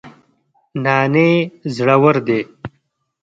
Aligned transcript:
نانی 0.83 1.31
زړور 1.75 2.15
دی 2.27 2.41